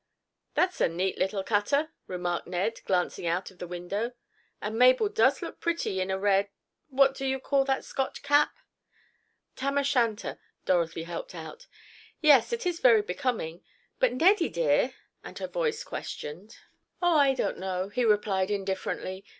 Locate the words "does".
5.09-5.43